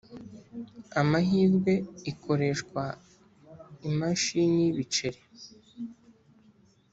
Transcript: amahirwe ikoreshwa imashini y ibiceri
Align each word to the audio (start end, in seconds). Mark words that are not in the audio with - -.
amahirwe 1.01 1.73
ikoreshwa 2.11 2.83
imashini 3.89 4.57
y 4.63 4.67
ibiceri 4.71 5.21